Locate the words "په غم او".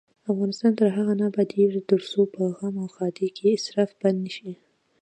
2.33-2.87